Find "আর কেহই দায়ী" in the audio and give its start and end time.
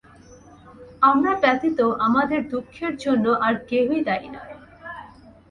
3.45-4.27